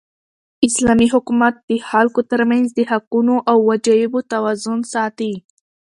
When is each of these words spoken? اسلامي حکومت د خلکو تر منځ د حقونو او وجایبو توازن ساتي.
اسلامي 0.67 1.07
حکومت 1.13 1.53
د 1.69 1.71
خلکو 1.89 2.21
تر 2.31 2.41
منځ 2.49 2.67
د 2.71 2.79
حقونو 2.91 3.35
او 3.51 3.57
وجایبو 3.69 4.19
توازن 4.33 4.79
ساتي. 4.93 5.33